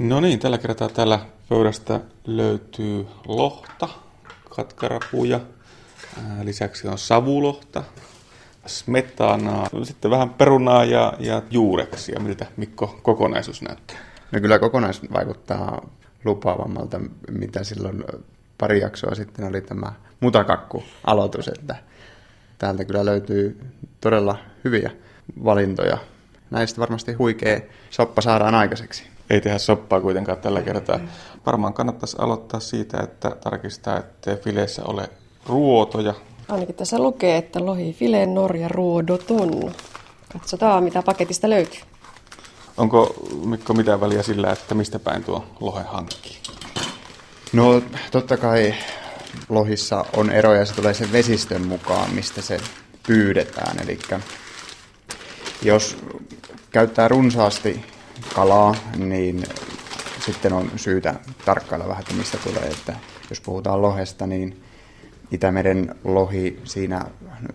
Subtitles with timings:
[0.00, 3.88] No niin, tällä kertaa täällä pöydästä löytyy lohta,
[4.56, 5.40] katkarapuja,
[6.42, 7.84] lisäksi on savulohta,
[8.66, 12.20] smetanaa, sitten vähän perunaa ja, ja juureksia.
[12.20, 13.96] Miltä Mikko kokonaisuus näyttää?
[14.32, 15.88] No kyllä kokonaisuus vaikuttaa
[16.24, 18.04] lupaavammalta, mitä silloin
[18.58, 21.76] pari jaksoa sitten oli tämä mutakakku-aloitus, että
[22.58, 23.60] täältä kyllä löytyy
[24.00, 24.90] todella hyviä
[25.44, 25.98] valintoja.
[26.50, 27.60] Näistä varmasti huikea
[27.90, 29.19] soppa saadaan aikaiseksi.
[29.30, 31.00] Ei tehdä soppaa kuitenkaan tällä kertaa.
[31.46, 35.08] Varmaan kannattaisi aloittaa siitä, että tarkistaa, että fileissä ole
[35.46, 36.14] ruotoja.
[36.48, 39.72] Ainakin tässä lukee, että lohi file Norja ruodoton.
[40.32, 41.80] Katsotaan, mitä paketista löytyy.
[42.76, 43.14] Onko
[43.44, 46.36] Mikko mitään väliä sillä, että mistä päin tuo lohe hankkii?
[47.52, 48.74] No totta kai
[49.48, 52.60] lohissa on eroja, se tulee sen vesistön mukaan, mistä se
[53.06, 53.76] pyydetään.
[53.82, 53.98] Eli
[55.62, 55.96] jos
[56.70, 57.84] käyttää runsaasti
[58.34, 59.42] kalaa, niin
[60.20, 62.68] sitten on syytä tarkkailla vähän, että mistä tulee.
[62.68, 62.96] Että
[63.30, 64.62] jos puhutaan lohesta, niin
[65.30, 67.04] Itämeren lohi siinä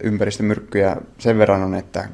[0.04, 2.10] ympäristömyrkkyjä sen verran on, että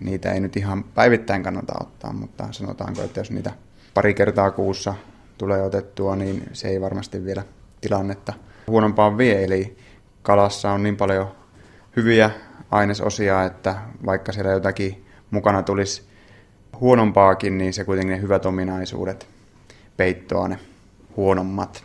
[0.00, 3.52] niitä ei nyt ihan päivittäin kannata ottaa, mutta sanotaanko, että jos niitä
[3.94, 4.94] pari kertaa kuussa
[5.38, 7.42] tulee otettua, niin se ei varmasti vielä
[7.80, 8.32] tilannetta
[8.66, 9.44] huonompaan vie.
[9.44, 9.76] Eli
[10.22, 11.28] kalassa on niin paljon
[11.96, 12.30] hyviä
[12.70, 16.09] ainesosia, että vaikka siellä jotakin mukana tulisi
[16.80, 19.28] huonompaakin, niin se kuitenkin ne hyvät ominaisuudet
[19.96, 20.58] peittoa ne
[21.16, 21.84] huonommat.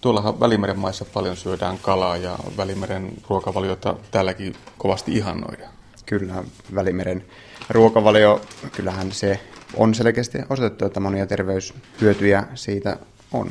[0.00, 5.72] Tuollahan Välimeren maissa paljon syödään kalaa ja Välimeren ruokavaliota täälläkin kovasti ihannoidaan.
[6.06, 7.24] Kyllä, Välimeren
[7.70, 8.40] ruokavalio,
[8.72, 9.40] kyllähän se
[9.76, 12.96] on selkeästi osoitettu, että monia terveyshyötyjä siitä
[13.32, 13.50] on.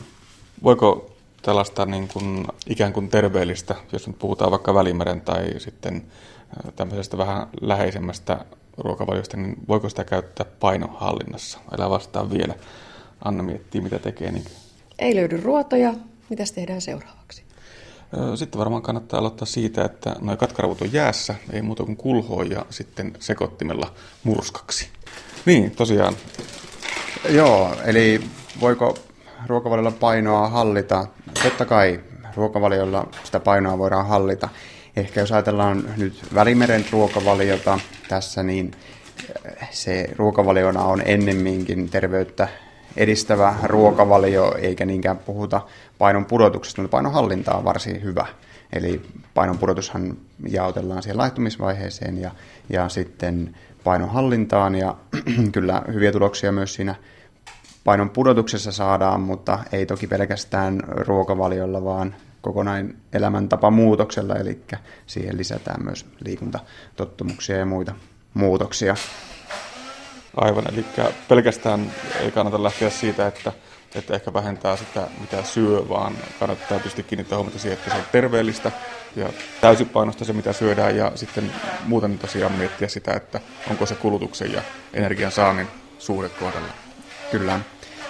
[0.64, 6.04] Voiko tällaista niin kuin, ikään kuin terveellistä, jos nyt puhutaan vaikka Välimeren tai sitten
[6.76, 8.46] tämmöisestä vähän läheisemmästä
[8.80, 11.60] ruokavaliosta, niin voiko sitä käyttää painohallinnassa?
[11.78, 12.56] Älä vastaa vielä.
[13.26, 14.32] Anna miettii, mitä tekee.
[14.32, 14.46] Niin...
[15.00, 15.94] Ei löydy ruotoja.
[16.30, 17.44] Mitäs tehdään seuraavaksi?
[18.36, 22.66] Sitten varmaan kannattaa aloittaa siitä, että nuo katkaravut on jäässä, ei muuta kuin kulhoa ja
[22.70, 24.88] sitten sekoittimella murskaksi.
[25.46, 26.16] Niin, tosiaan.
[27.30, 28.22] Joo, eli
[28.62, 28.98] voiko
[29.48, 31.08] ruokavaliolla painoa hallita?
[31.44, 32.00] Totta kai
[32.36, 34.50] ruokavaliolla sitä painoa voidaan hallita.
[34.96, 38.72] Ehkä jos ajatellaan nyt Välimeren ruokavaliota tässä, niin
[39.72, 42.48] se ruokavaliona on ennemminkin terveyttä
[42.98, 45.62] edistävä ruokavalio, eikä niinkään puhuta
[45.98, 48.26] painon pudotuksesta, mutta painon hallinta on varsin hyvä.
[48.74, 49.02] Eli
[49.34, 50.18] painon pudotushan
[50.50, 52.32] jaotellaan siihen laihtumisvaiheeseen ja,
[52.70, 54.96] ja sitten painon hallintaan, ja
[55.52, 56.96] kyllä hyviä tuloksia myös siinä
[57.84, 64.62] painon pudotuksessa saadaan, mutta ei toki pelkästään ruokavaliolla, vaan kokonain elämäntapa muutoksella, eli
[65.06, 67.96] siihen lisätään myös liikuntatottumuksia ja muita
[68.34, 68.96] muutoksia.
[70.36, 70.86] Aivan, eli
[71.28, 73.52] pelkästään ei kannata lähteä siitä, että,
[73.96, 78.04] että ehkä vähentää sitä, mitä syö, vaan kannattaa tietysti kiinnittää huomiota siihen, että se on
[78.12, 78.72] terveellistä
[79.16, 79.30] ja
[79.62, 81.52] täysipainosta se, mitä syödään, ja sitten
[81.86, 83.40] muuten tosiaan miettiä sitä, että
[83.70, 84.62] onko se kulutuksen ja
[84.94, 85.68] energian saannin
[86.00, 86.74] suhde kohdalla.
[87.32, 87.60] Kyllä.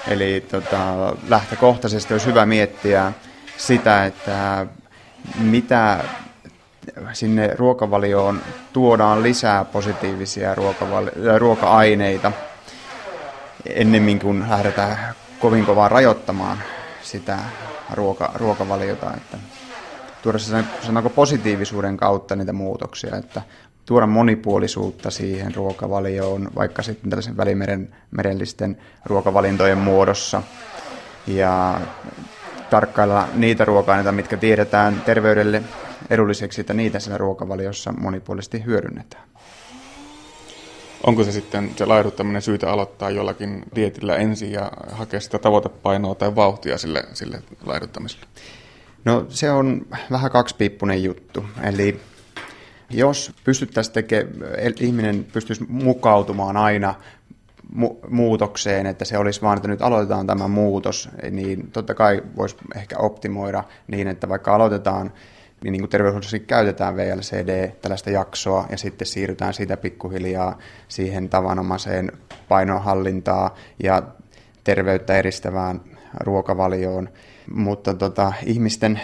[0.07, 0.95] Eli tota,
[1.29, 3.13] lähtökohtaisesti olisi hyvä miettiä
[3.59, 4.65] sitä, että
[5.39, 6.03] mitä
[7.13, 8.41] sinne ruokavalioon
[8.73, 12.31] tuodaan lisää positiivisia ruokavali- ruoka-aineita
[13.65, 14.97] ennemmin kuin lähdetään
[15.39, 16.57] kovin kovaa rajoittamaan
[17.01, 17.39] sitä
[17.93, 19.13] ruoka- ruokavaliota.
[19.17, 19.37] Että
[20.21, 20.39] tuoda
[20.81, 23.41] sanonko positiivisuuden kautta niitä muutoksia, että
[23.85, 30.43] tuoda monipuolisuutta siihen ruokavalioon, vaikka sitten tällaisen välimeren merellisten ruokavalintojen muodossa.
[31.27, 31.81] Ja
[32.69, 35.63] tarkkailla niitä ruoka-aineita, mitkä tiedetään terveydelle
[36.09, 39.23] edulliseksi, että niitä siellä ruokavaliossa monipuolisesti hyödynnetään.
[41.03, 46.35] Onko se sitten se laihduttaminen syytä aloittaa jollakin dietillä ensin ja hakea sitä tavoitepainoa tai
[46.35, 48.25] vauhtia sille, sille laihduttamiselle?
[49.05, 51.45] No se on vähän kaksipiippunen juttu.
[51.63, 51.99] Eli
[52.89, 54.33] jos pystyttäisiin tekemään,
[54.79, 56.95] ihminen pystyisi mukautumaan aina
[57.75, 62.57] mu- muutokseen, että se olisi vaan, että nyt aloitetaan tämä muutos, niin totta kai voisi
[62.75, 65.13] ehkä optimoida niin, että vaikka aloitetaan
[65.63, 70.57] niin, niin kuin terveydenhuollossa käytetään VLCD, tällaista jaksoa, ja sitten siirrytään siitä pikkuhiljaa
[70.87, 72.11] siihen tavanomaiseen
[72.49, 73.51] painonhallintaan
[73.83, 74.03] ja
[74.63, 75.81] terveyttä edistävään
[76.19, 77.09] ruokavalioon.
[77.53, 79.01] Mutta tota, ihmisten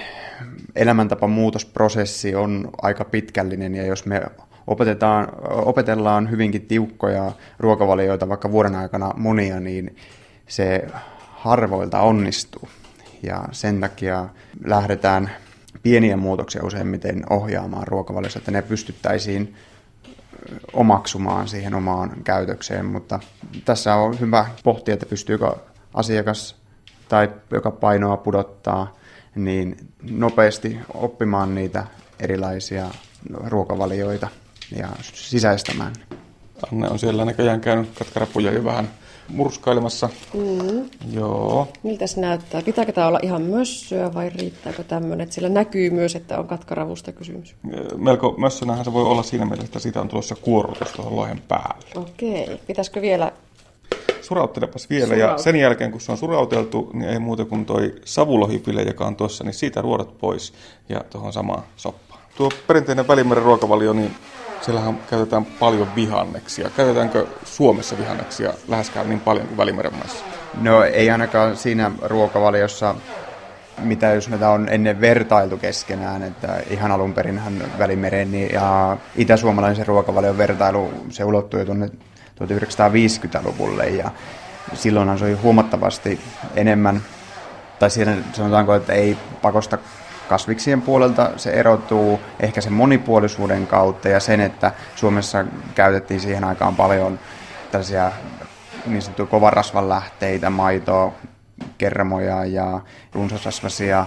[0.76, 4.22] elämäntapa muutosprosessi on aika pitkällinen, ja jos me
[4.68, 9.96] opetetaan, opetellaan hyvinkin tiukkoja ruokavalioita vaikka vuoden aikana monia, niin
[10.48, 10.88] se
[11.20, 12.70] harvoilta onnistuu.
[13.24, 14.30] Ja sen takia
[14.66, 15.32] lähdetään
[15.84, 19.56] pieniä muutoksia useimmiten ohjaamaan ruokavaliossa, että ne pystyttäisiin
[20.74, 23.20] omaksumaan siihen omaan käytökseen, mutta
[23.66, 25.56] tässä on hyvä pohtia, että pystyykö
[25.94, 26.56] asiakas
[27.10, 28.96] tai joka painoa pudottaa,
[29.36, 29.78] niin
[30.12, 31.86] nopeasti oppimaan niitä
[32.20, 32.86] erilaisia
[33.48, 34.28] ruokavalioita
[34.78, 35.94] ja sisäistämään.
[36.72, 38.90] Anne on siellä näköjään käynyt katkarapuja jo vähän
[39.28, 40.10] murskailemassa.
[40.34, 40.90] Mm.
[41.12, 41.68] Joo.
[41.84, 42.62] Miltä se näyttää?
[42.62, 45.22] Pitääkö tämä olla ihan mössöä vai riittääkö tämmöinen?
[45.22, 47.56] Että sillä näkyy myös, että on katkaravusta kysymys.
[47.98, 51.86] Melko mössönähän se voi olla siinä mielessä, että siitä on tulossa kuorrutus tuohon lohen päälle.
[51.96, 52.60] Okei.
[52.68, 53.32] Pitäisikö vielä
[54.22, 55.38] Surauttelepas vielä Suraut.
[55.38, 59.16] ja sen jälkeen kun se on surauteltu, niin ei muuta kuin toi savulohipile, joka on
[59.16, 60.54] tuossa, niin siitä ruodat pois
[60.90, 62.22] ja tuohon samaan soppaan.
[62.38, 64.16] Tuo perinteinen välimeren ruokavalio, niin
[64.66, 66.70] siellähän käytetään paljon vihanneksia.
[66.70, 70.26] Käytetäänkö Suomessa vihanneksia läheskään niin paljon kuin Välimeren maissa?
[70.62, 72.96] No ei ainakaan siinä ruokavaliossa,
[73.80, 80.38] mitä jos näitä on ennen vertailtu keskenään, että ihan alun perinhän Välimeren ja itäsuomalaisen ruokavalion
[80.38, 81.88] vertailu, se ulottui jo tuonne
[82.44, 84.12] 1950-luvulle ja
[84.74, 86.20] silloinhan se oli huomattavasti
[86.56, 87.02] enemmän,
[87.80, 89.78] tai siinä sanotaanko, että ei pakosta
[90.30, 95.46] kasviksien puolelta se erotuu ehkä sen monipuolisuuden kautta ja sen, että Suomessa
[95.76, 97.20] käytettiin siihen aikaan paljon
[97.72, 98.12] tällaisia
[98.86, 101.14] niin sanottuja kovarasvan lähteitä, maitoa,
[101.78, 102.82] kermoja ja
[103.14, 104.06] runsasrasvasia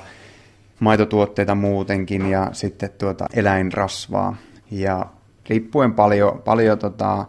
[0.80, 4.36] maitotuotteita muutenkin ja sitten tuota eläinrasvaa.
[4.70, 5.06] Ja
[5.48, 7.26] riippuen paljon, paljon tota,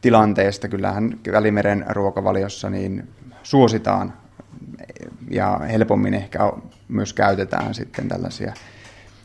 [0.00, 3.08] tilanteesta, kyllähän Välimeren ruokavaliossa niin
[3.42, 4.12] suositaan
[5.30, 6.52] ja helpommin ehkä
[6.88, 8.54] myös käytetään sitten tällaisia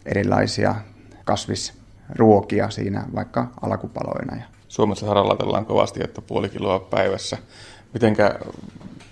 [0.05, 0.75] erilaisia
[1.25, 4.43] kasvisruokia siinä vaikka alkupaloina.
[4.67, 7.37] Suomessa harallatellaan kovasti, että puoli kiloa päivässä.
[7.93, 8.39] Mitenkä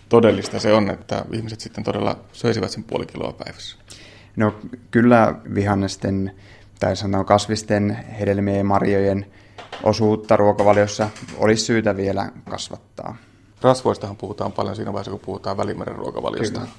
[0.09, 3.77] todellista se on, että ihmiset sitten todella söisivät sen puoli kiloa päivässä?
[4.35, 4.55] No
[4.91, 6.35] kyllä vihannesten
[6.79, 9.25] tai sanotaan kasvisten, hedelmien ja marjojen
[9.83, 13.17] osuutta ruokavaliossa olisi syytä vielä kasvattaa.
[13.61, 16.59] Rasvoistahan puhutaan paljon siinä vaiheessa, kun puhutaan Välimeren ruokavaliosta.
[16.59, 16.71] Kyllä.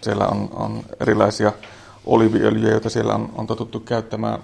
[0.00, 1.52] Siellä on, on erilaisia
[2.06, 4.38] oliviöljyjä, joita siellä on, on totuttu käyttämään.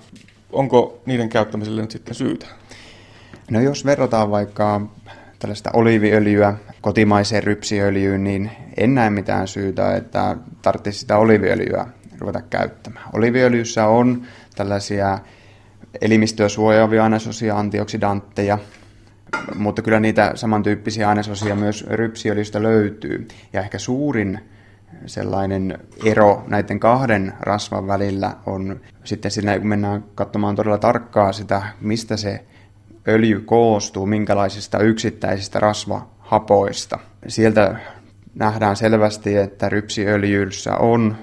[0.53, 2.47] Onko niiden käyttämiselle nyt sitten syytä?
[3.51, 4.81] No jos verrataan vaikka
[5.39, 11.87] tällaista oliviöljyä kotimaiseen rypsiöljyyn, niin en näe mitään syytä, että tarvitsisi sitä oliviöljyä
[12.19, 13.07] ruveta käyttämään.
[13.13, 14.23] Oliviöljyssä on
[14.57, 15.19] tällaisia
[16.01, 18.59] elimistöä suojaavia ainesosia, antioksidantteja,
[19.55, 23.29] mutta kyllä niitä samantyyppisiä ainesosia myös rypsiöljystä löytyy.
[23.53, 24.41] Ja ehkä suurin
[25.07, 31.63] sellainen ero näiden kahden rasvan välillä on sitten siinä, kun mennään katsomaan todella tarkkaa sitä,
[31.81, 32.45] mistä se
[33.09, 36.99] öljy koostuu, minkälaisista yksittäisistä rasvahapoista.
[37.29, 37.77] Sieltä
[38.35, 41.17] nähdään selvästi, että rypsiöljyssä on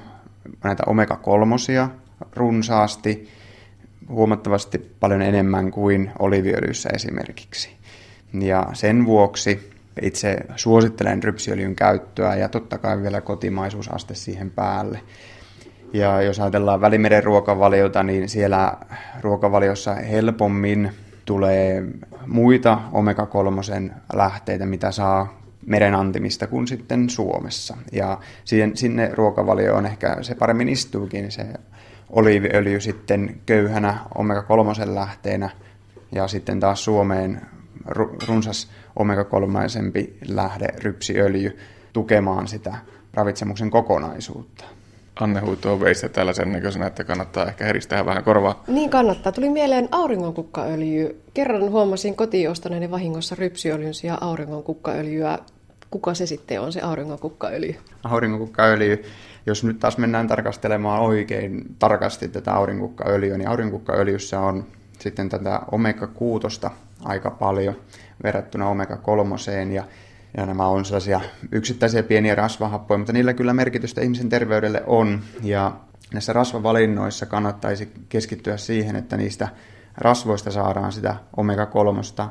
[0.64, 1.90] näitä omega-3
[2.36, 3.30] runsaasti,
[4.10, 7.70] huomattavasti paljon enemmän kuin oliviöljyssä esimerkiksi.
[8.34, 9.71] Ja sen vuoksi
[10.02, 15.02] itse suosittelen rypsiöljyn käyttöä ja totta kai vielä kotimaisuusaste siihen päälle.
[15.94, 18.78] Ja jos ajatellaan Välimeren ruokavaliota, niin siellä
[19.22, 20.92] ruokavaliossa helpommin
[21.26, 21.84] tulee
[22.28, 27.78] muita omega-3 lähteitä, mitä saa merenantimista kuin sitten Suomessa.
[27.92, 31.46] Ja siihen, sinne ruokavalioon ehkä se paremmin istuukin se
[32.10, 35.50] oliiviöljy sitten köyhänä omega-3 lähteenä
[36.12, 37.42] ja sitten taas Suomeen
[38.28, 41.58] runsas omega-3 lähde rypsiöljy
[41.94, 42.76] tukemaan sitä
[43.14, 44.66] ravitsemuksen kokonaisuutta.
[45.20, 48.64] Anne huitoo veistä tällaisen näköisenä, että kannattaa ehkä heristää vähän korvaa.
[48.68, 49.32] Niin kannattaa.
[49.32, 51.22] Tuli mieleen auringonkukkaöljy.
[51.34, 55.40] Kerran huomasin kotiin ostaneeni vahingossa rypsiöljyn ja auringonkukkaöljyä.
[55.92, 57.76] Kuka se sitten on se auringonkukkaöljy?
[58.04, 59.04] Auringonkukkaöljy
[59.46, 64.66] jos nyt taas mennään tarkastelemaan oikein tarkasti tätä aurinkunkkaöljyä, niin aurinkunkkaöljyssä on
[65.02, 66.70] sitten tätä omega-6
[67.04, 67.76] aika paljon
[68.24, 69.84] verrattuna omega-3 ja,
[70.38, 75.72] ja nämä on sellaisia yksittäisiä pieniä rasvahappoja, mutta niillä kyllä merkitystä ihmisen terveydelle on ja
[76.14, 79.48] näissä rasvavalinnoissa kannattaisi keskittyä siihen, että niistä
[79.98, 82.24] rasvoista saadaan sitä omega-3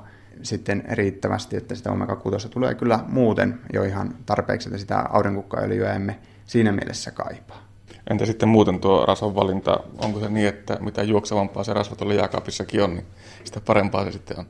[0.42, 6.18] sitten riittävästi, että sitä omega-6 tulee kyllä muuten jo ihan tarpeeksi, että sitä aurinkukkaöljyä emme
[6.44, 7.69] siinä mielessä kaipaa.
[8.10, 12.14] Entä sitten muuten tuo rasvan valinta, onko se niin, että mitä juoksevampaa se rasva tuolla
[12.14, 13.06] jääkaapissakin on, niin
[13.44, 14.46] sitä parempaa se sitten on?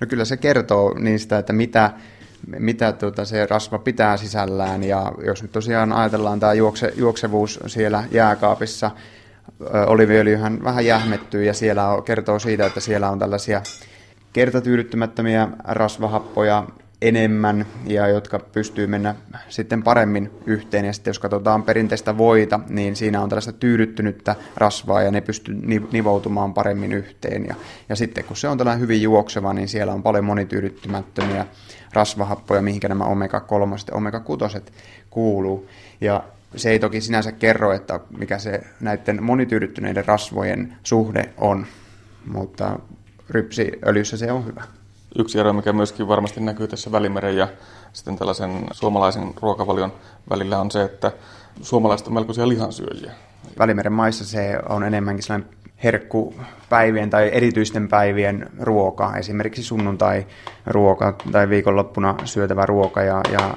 [0.00, 1.90] No kyllä se kertoo niistä, että mitä,
[2.46, 4.84] mitä tuota se rasva pitää sisällään.
[4.84, 8.90] Ja jos nyt tosiaan ajatellaan tämä juokse, juoksevuus siellä jääkaapissa,
[9.86, 13.62] oliviöljyhän vähän jähmettyy ja siellä on, kertoo siitä, että siellä on tällaisia
[14.32, 16.64] kertatyydyttämättömiä rasvahappoja
[17.02, 19.14] enemmän ja jotka pystyy mennä
[19.48, 20.84] sitten paremmin yhteen.
[20.84, 25.54] Ja sitten jos katsotaan perinteistä voita, niin siinä on tällaista tyydyttynyttä rasvaa ja ne pystyy
[25.92, 27.46] nivoutumaan paremmin yhteen.
[27.46, 27.54] Ja,
[27.88, 31.46] ja sitten kun se on tällainen hyvin juokseva, niin siellä on paljon monityydyttymättömiä
[31.92, 34.62] rasvahappoja, mihinkä nämä omega-3 ja omega-6
[35.10, 35.68] kuuluu.
[36.00, 36.24] Ja
[36.56, 41.66] se ei toki sinänsä kerro, että mikä se näiden monityydyttyneiden rasvojen suhde on,
[42.26, 42.78] mutta
[43.30, 44.62] rypsiöljyssä se on hyvä.
[45.18, 47.48] Yksi ero, mikä myöskin varmasti näkyy tässä Välimeren ja
[47.92, 49.92] sitten tällaisen suomalaisen ruokavalion
[50.30, 51.12] välillä on se, että
[51.62, 53.12] suomalaiset on melkoisia lihansyöjiä.
[53.58, 55.50] Välimeren maissa se on enemmänkin sellainen
[55.84, 63.02] herkkupäivien tai erityisten päivien ruoka, esimerkiksi sunnuntai-ruoka tai viikonloppuna syötävä ruoka.
[63.02, 63.54] Ja, ja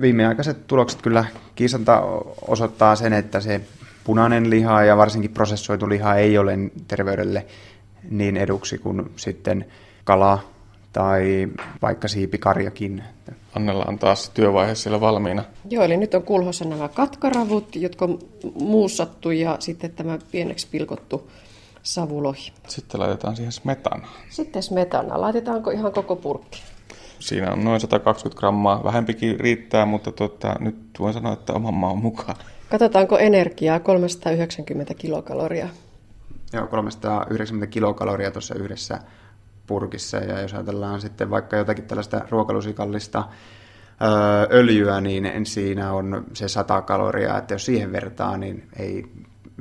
[0.00, 1.24] viimeaikaiset tulokset kyllä
[1.54, 2.02] kiisalta
[2.48, 3.60] osoittaa sen, että se
[4.04, 7.46] punainen liha ja varsinkin prosessoitu liha ei ole terveydelle
[8.10, 9.66] niin eduksi kuin sitten
[10.08, 10.38] kala
[10.92, 11.48] tai
[11.82, 13.04] vaikka siipikarjakin.
[13.56, 15.44] Annella on taas työvaihe siellä valmiina.
[15.70, 18.18] Joo, eli nyt on kulhossa nämä katkaravut, jotka on
[18.54, 21.30] muussattu ja sitten tämä pieneksi pilkottu
[21.82, 22.52] savulohi.
[22.68, 24.08] Sitten laitetaan siihen smetana.
[24.30, 25.20] Sitten smetana.
[25.20, 26.62] Laitetaanko ihan koko purkki?
[27.18, 28.84] Siinä on noin 120 grammaa.
[28.84, 32.36] Vähempikin riittää, mutta tuota, nyt voin sanoa, että oman maan mukaan.
[32.70, 33.80] Katsotaanko energiaa?
[33.80, 35.68] 390 kilokaloria.
[36.52, 38.98] Joo, 390 kilokaloria tuossa yhdessä
[39.68, 40.16] purkissa.
[40.16, 43.24] Ja jos ajatellaan sitten vaikka jotakin tällaista ruokalusikallista
[44.52, 49.04] öljyä, niin siinä on se 100 kaloria, että jos siihen vertaa, niin ei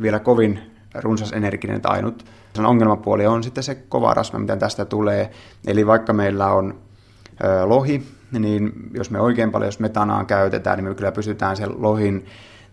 [0.01, 0.59] vielä kovin
[0.95, 2.25] runsas energinen ainut.
[2.55, 5.31] Sen ongelmapuoli on sitten se kova rasva, mitä tästä tulee.
[5.67, 6.79] Eli vaikka meillä on
[7.65, 12.25] lohi, niin jos me oikein paljon jos metanaa käytetään, niin me kyllä pystytään sen lohin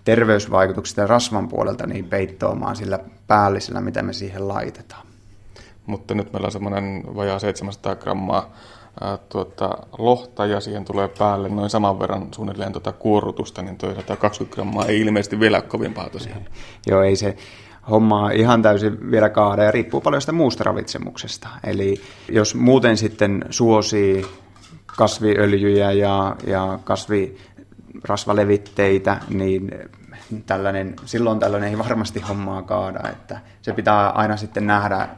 [0.04, 5.06] terveysvaikutuksista ja rasvan puolelta niin peittoamaan sillä päällisellä, mitä me siihen laitetaan
[5.86, 8.52] mutta nyt meillä on semmoinen vajaa 700 grammaa
[9.00, 13.94] ää, tuota, lohta ja siihen tulee päälle noin saman verran suunnilleen tuota kuorutusta, niin tuo
[13.94, 16.44] 120 grammaa ei ilmeisesti vielä ole kovin paha tosiaan.
[16.86, 17.36] Joo, ei se
[17.90, 21.48] hommaa ihan täysin vielä kaada ja riippuu paljon sitä muusta ravitsemuksesta.
[21.64, 24.26] Eli jos muuten sitten suosii
[24.86, 29.70] kasviöljyjä ja, ja kasvirasvalevitteitä, niin
[30.46, 33.08] tällainen, silloin tällainen ei varmasti hommaa kaada.
[33.08, 35.08] Että se pitää aina sitten nähdä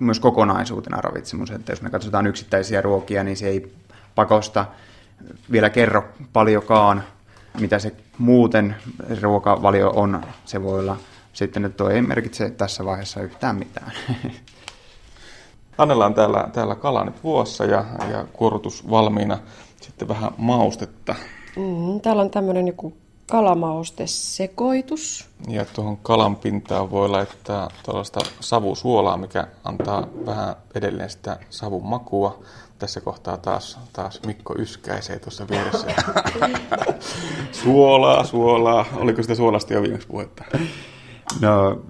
[0.00, 1.50] myös kokonaisuutena ravitsemus.
[1.50, 3.72] Että jos me katsotaan yksittäisiä ruokia, niin se ei
[4.14, 4.66] pakosta
[5.52, 7.04] vielä kerro paljonkaan,
[7.60, 8.76] mitä se muuten
[9.22, 10.20] ruokavalio on.
[10.44, 10.96] Se voi olla
[11.32, 13.92] sitten, että tuo ei merkitse tässä vaiheessa yhtään mitään.
[15.78, 19.38] Annella on täällä, täällä kala nyt vuossa ja, ja kuorutus valmiina.
[19.80, 21.14] Sitten vähän maustetta.
[21.56, 22.96] Mm, täällä on tämmöinen joku
[23.30, 25.28] kalamaustesekoitus.
[25.48, 32.42] Ja tuohon kalan pintaan voi laittaa tuollaista savusuolaa, mikä antaa vähän edelleen sitä savun makua.
[32.78, 35.86] Tässä kohtaa taas, taas Mikko yskäisee tuossa vieressä.
[37.62, 38.86] suolaa, suolaa.
[38.96, 40.44] Oliko sitä suolasta jo viimeksi puhetta?
[41.40, 41.80] No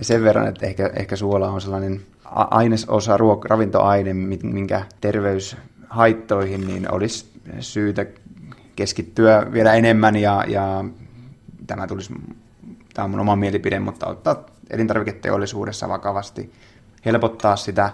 [0.00, 2.02] sen verran, että ehkä, ehkä suola on sellainen
[2.50, 7.26] ainesosa, ruok- ravintoaine, minkä terveyshaittoihin niin olisi
[7.60, 8.06] syytä
[8.76, 10.84] keskittyä vielä enemmän ja, ja
[11.66, 12.14] tämä tulisi,
[12.94, 16.52] tämä on mun oma mielipide, mutta ottaa elintarviketeollisuudessa vakavasti,
[17.04, 17.92] helpottaa sitä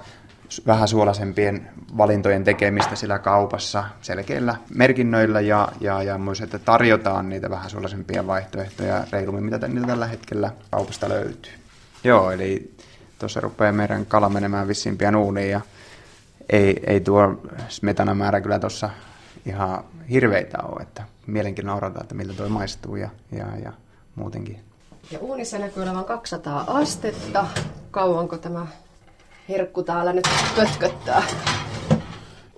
[0.67, 7.51] vähän suolaisempien valintojen tekemistä sillä kaupassa selkeillä merkinnöillä ja, ja, ja myös, että tarjotaan niitä
[7.51, 11.53] vähän suolaisempia vaihtoehtoja reilummin, mitä niitä tällä hetkellä kaupasta löytyy.
[12.05, 12.75] Joo, eli
[13.19, 15.61] tuossa rupeaa meidän kala menemään vissiin pian uuniin ja
[16.51, 18.91] ei, ei tuo smetanamäärä kyllä tuossa
[19.47, 23.73] ihan hirveitä ole, että mielenkiinnolla odotetaan, että miltä tuo maistuu ja, ja, ja
[24.15, 24.61] muutenkin.
[25.11, 27.47] Ja uunissa näkyy olevan 200 astetta.
[27.91, 28.67] Kauanko tämä
[29.49, 31.23] herkku täällä nyt pötköttää?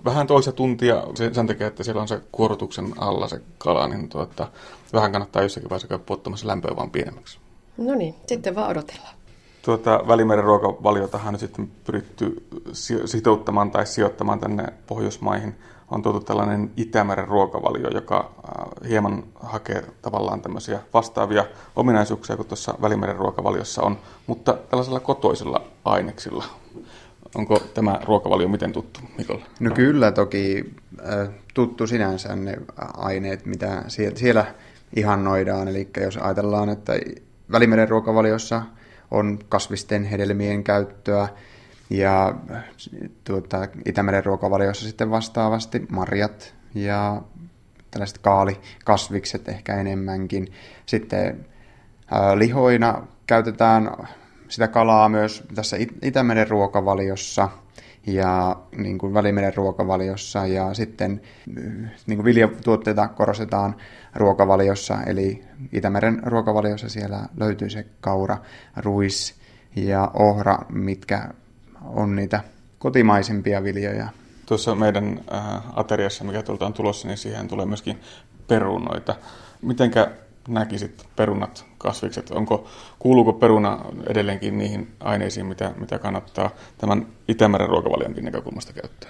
[0.05, 4.47] Vähän toisa tuntia sen takia, että siellä on se kuorotuksen alla se kala, niin tuota,
[4.93, 7.39] vähän kannattaa jossakin vaiheessa käydä puottamassa lämpöä vaan pienemmäksi.
[7.77, 9.15] No niin, sitten vaan odotellaan.
[9.61, 12.47] Tuota, Välimeren ruokavaliotahan on nyt sitten pyritty
[13.05, 15.55] sitouttamaan tai sijoittamaan tänne Pohjoismaihin–
[15.93, 21.45] on tuotu tällainen Itämeren ruokavalio, joka äh, hieman hakee tavallaan tämmöisiä vastaavia
[21.75, 23.97] ominaisuuksia kuin tuossa Välimeren ruokavaliossa on,
[24.27, 26.43] mutta tällaisella kotoisilla aineksilla.
[27.35, 29.43] Onko tämä ruokavalio miten tuttu, Mikolle?
[29.59, 32.57] No kyllä toki äh, tuttu sinänsä ne
[32.97, 33.83] aineet, mitä
[34.15, 34.45] siellä
[34.95, 35.67] ihannoidaan.
[35.67, 36.93] Eli jos ajatellaan, että
[37.51, 38.61] Välimeren ruokavaliossa
[39.11, 41.27] on kasvisten hedelmien käyttöä,
[41.89, 42.35] ja
[43.23, 47.21] tuota, Itämeren ruokavaliossa sitten vastaavasti marjat ja
[47.91, 50.51] tällaiset kaalikasvikset ehkä enemmänkin.
[50.85, 51.45] Sitten
[52.11, 53.91] ää, lihoina käytetään
[54.47, 57.49] sitä kalaa myös tässä Itämeren ruokavaliossa.
[58.07, 61.21] ja niin kuin Välimeren ruokavaliossa ja sitten
[62.07, 63.75] niin kuin viljatuotteita korostetaan
[64.15, 68.37] ruokavaliossa, eli Itämeren ruokavaliossa siellä löytyy se kaura,
[68.77, 69.35] ruis
[69.75, 71.29] ja ohra, mitkä
[71.83, 72.43] on niitä
[72.79, 74.07] kotimaisimpia viljoja.
[74.45, 77.99] Tuossa meidän äh, ateriassa, mikä tuolta on tulossa, niin siihen tulee myöskin
[78.47, 79.15] perunoita.
[79.61, 80.11] Mitenkä
[80.47, 82.31] näkisit perunat, kasvikset?
[82.31, 82.67] Onko,
[82.99, 89.09] kuuluuko peruna edelleenkin niihin aineisiin, mitä, mitä kannattaa tämän Itämeren ruokavalionkin näkökulmasta käyttää?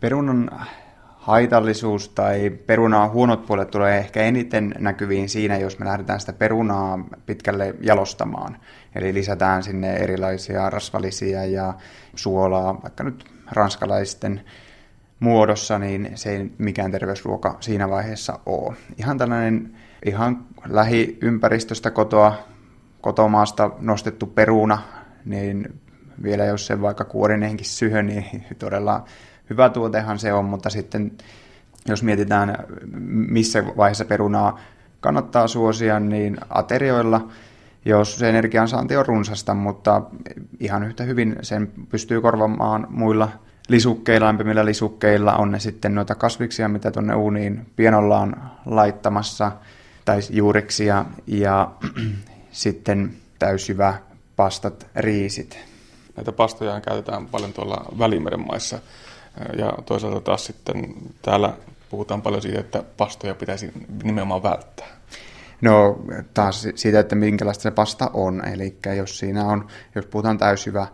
[0.00, 0.50] Perunan
[1.20, 6.98] haitallisuus tai perunaa huonot puolet tulee ehkä eniten näkyviin siinä, jos me lähdetään sitä perunaa
[7.26, 8.56] pitkälle jalostamaan.
[8.94, 11.74] Eli lisätään sinne erilaisia rasvalisia ja
[12.14, 14.40] suolaa, vaikka nyt ranskalaisten
[15.20, 18.76] muodossa, niin se ei mikään terveysruoka siinä vaiheessa ole.
[18.98, 22.34] Ihan tällainen ihan lähiympäristöstä kotoa,
[23.00, 24.78] kotomaasta nostettu peruna,
[25.24, 25.80] niin
[26.22, 29.04] vielä jos se vaikka kuorinenkin syö, niin todella
[29.50, 31.12] hyvä tuotehan se on, mutta sitten
[31.88, 32.56] jos mietitään,
[33.10, 34.60] missä vaiheessa perunaa
[35.00, 37.28] kannattaa suosia, niin aterioilla,
[37.84, 40.02] jos se energiansaanti on runsasta, mutta
[40.60, 43.28] ihan yhtä hyvin sen pystyy korvaamaan muilla
[43.68, 49.52] lisukkeilla, lämpimillä lisukkeilla, on ne sitten noita kasviksia, mitä tuonne uuniin pienollaan laittamassa,
[50.04, 51.70] tai juureksia, ja
[52.52, 53.94] sitten täysjyvä
[54.36, 55.58] pastat, riisit.
[56.16, 58.78] Näitä pastoja käytetään paljon tuolla Välimeren maissa,
[59.58, 61.52] ja toisaalta taas sitten täällä
[61.90, 63.72] puhutaan paljon siitä, että pastoja pitäisi
[64.02, 64.86] nimenomaan välttää.
[65.60, 65.98] No
[66.34, 68.48] taas siitä, että minkälaista se pasta on.
[68.48, 70.86] Eli jos siinä on, jos puhutaan täyshyvä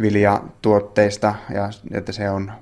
[0.00, 2.52] viljatuotteista ja että se on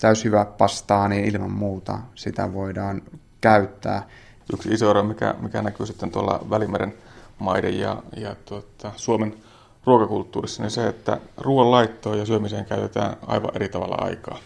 [0.00, 3.02] täyshyvä pastaa, niin ilman muuta sitä voidaan
[3.40, 4.08] käyttää.
[4.52, 6.94] Yksi iso ero, mikä, mikä näkyy sitten tuolla Välimeren
[7.38, 9.34] maiden ja, ja tuota, Suomen
[9.86, 14.38] ruokakulttuurissa, niin se, että ruoan laittoon ja syömiseen käytetään aivan eri tavalla aikaa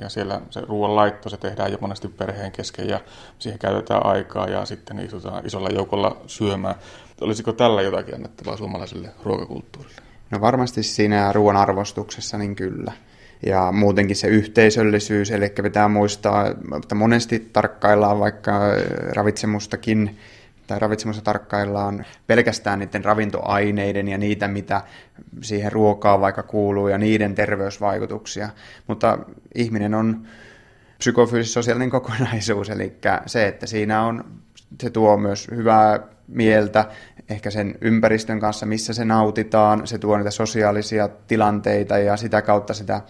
[0.00, 3.00] ja siellä se ruoan laitto, se tehdään jo monesti perheen kesken ja
[3.38, 6.74] siihen käytetään aikaa ja sitten istutaan isolla joukolla syömään.
[7.20, 10.02] Olisiko tällä jotakin annettavaa suomalaiselle ruokakulttuurille?
[10.30, 12.92] No varmasti siinä ruoan arvostuksessa niin kyllä.
[13.46, 16.46] Ja muutenkin se yhteisöllisyys, eli pitää muistaa,
[16.76, 18.60] että monesti tarkkaillaan vaikka
[19.14, 20.18] ravitsemustakin
[20.66, 24.82] tai ravitsemusta tarkkaillaan pelkästään niiden ravintoaineiden ja niitä, mitä
[25.42, 28.48] siihen ruokaan vaikka kuuluu ja niiden terveysvaikutuksia.
[28.86, 29.18] Mutta
[29.54, 30.26] ihminen on
[30.98, 32.96] psykofyysis-sosiaalinen kokonaisuus, eli
[33.26, 34.24] se, että siinä on,
[34.82, 36.84] se tuo myös hyvää mieltä,
[37.28, 42.74] ehkä sen ympäristön kanssa, missä se nautitaan, se tuo niitä sosiaalisia tilanteita ja sitä kautta
[42.74, 43.00] sitä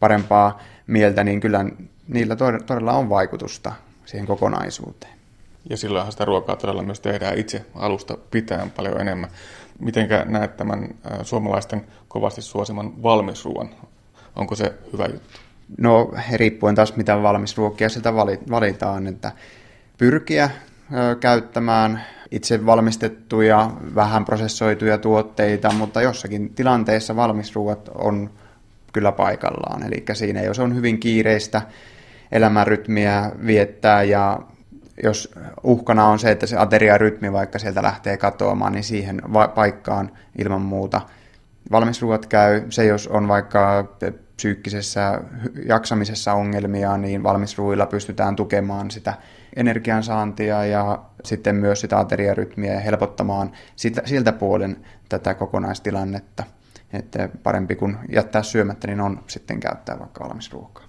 [0.00, 1.64] parempaa mieltä, niin kyllä
[2.08, 3.72] niillä todella on vaikutusta
[4.04, 5.15] siihen kokonaisuuteen.
[5.70, 9.30] Ja silloinhan sitä ruokaa todella myös tehdään itse alusta pitäen paljon enemmän.
[9.78, 10.88] Mitenkä näet tämän
[11.22, 13.68] suomalaisten kovasti suosiman valmisruoan?
[14.36, 15.40] Onko se hyvä juttu?
[15.78, 18.14] No riippuen taas mitä valmisruokia sitä
[18.50, 19.32] valitaan, että
[19.98, 20.50] pyrkiä
[21.20, 28.30] käyttämään itse valmistettuja, vähän prosessoituja tuotteita, mutta jossakin tilanteessa valmisruoat on
[28.92, 29.82] kyllä paikallaan.
[29.82, 31.62] Eli siinä jos on hyvin kiireistä
[32.32, 34.38] elämänrytmiä viettää ja
[35.02, 40.10] jos uhkana on se, että se ateriarytmi vaikka sieltä lähtee katoamaan, niin siihen va- paikkaan
[40.38, 41.00] ilman muuta
[41.72, 42.62] valmisruuat käy.
[42.70, 43.94] Se, jos on vaikka
[44.36, 45.20] psyykkisessä
[45.66, 49.14] jaksamisessa ongelmia, niin valmisruuilla pystytään tukemaan sitä
[49.56, 54.76] energiansaantia ja sitten myös sitä ateriarytmiä ja helpottamaan sitä, siltä puolen
[55.08, 56.44] tätä kokonaistilannetta.
[56.92, 60.85] Että parempi kuin jättää syömättä, niin on sitten käyttää vaikka valmisruokaa.